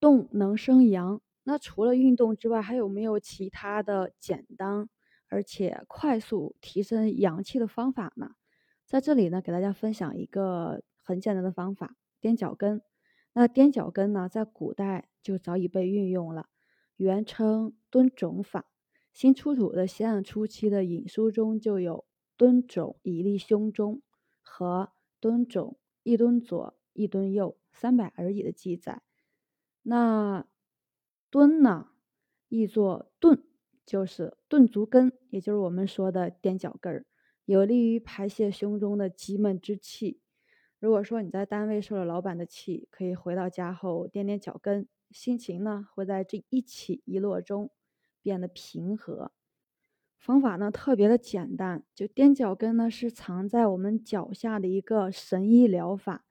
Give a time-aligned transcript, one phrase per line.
[0.00, 1.20] 动能生阳。
[1.44, 4.88] 那除了运动之外，还有没有其他的简单
[5.28, 8.32] 而且快速提升阳气的方法呢？
[8.86, 12.82] 在这里呢，给大家分享一个很简单的方法——踮脚跟。
[13.32, 16.48] 那踮脚跟呢，在古代就早已被运用了，
[16.96, 18.66] 原称蹲踵法。
[19.12, 22.04] 新出土的西汉初期的引书中就有
[22.36, 24.02] “蹲踵以立胸中”
[24.42, 29.02] 和“蹲踵一蹲左一蹲右三百而已”的记载。
[29.82, 30.46] 那
[31.30, 31.88] 蹲呢，
[32.48, 33.42] 译作顿，
[33.84, 37.04] 就是顿足跟，也就是我们说的踮脚跟儿，
[37.44, 40.20] 有利于排泄胸中的积闷之气。
[40.78, 47.70] 如果说你在单位受了老板的气，可以回到家后踮踮脚跟，心情呢会在这一起一落中。
[48.22, 49.32] 变得平和，
[50.18, 56.26] 方法呢特别的简单，就踮脚跟呢是藏在我们脚下的一个神医疗法。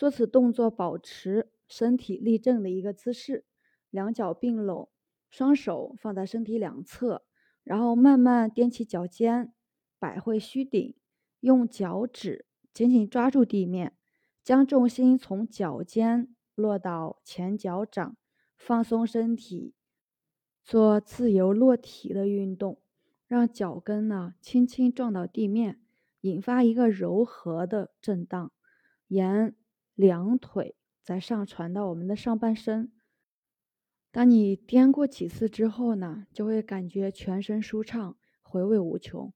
[0.00, 3.44] 做此动作，保持身体立正的一个姿势，
[3.90, 4.88] 两脚并拢，
[5.28, 7.26] 双手放在身体两侧，
[7.64, 9.52] 然后慢慢踮起脚尖，
[9.98, 10.94] 摆回虚顶，
[11.40, 13.94] 用脚趾紧紧抓住地面，
[14.42, 18.16] 将重心从脚尖落到前脚掌，
[18.56, 19.74] 放松身体。
[20.64, 22.80] 做自由落体的运动，
[23.26, 25.78] 让脚跟呢轻轻撞到地面，
[26.22, 28.50] 引发一个柔和的震荡，
[29.08, 29.54] 沿
[30.00, 32.90] 两腿再上传到我们的上半身。
[34.10, 39.30] 当你颠过几次之后呢，就会感觉全身舒畅，回味无穷。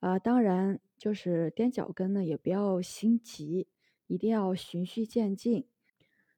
[0.00, 3.68] 啊，当然就是踮脚跟呢，也不要心急，
[4.08, 5.68] 一定要循序渐进，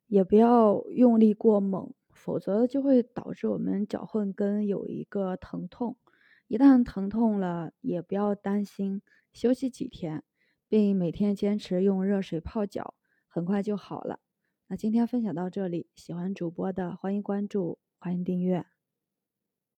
[0.07, 1.95] 也不要用力过猛。
[2.12, 5.97] 否则就会导致我们脚后跟有一个疼痛，
[6.47, 9.01] 一旦疼痛了，也不要担心，
[9.33, 10.23] 休息几天，
[10.69, 12.95] 并每天坚持用热水泡脚，
[13.34, 14.20] 很快就好了。
[14.69, 18.66] 那今天分享到这里，喜欢主播的欢迎关注，欢迎订阅。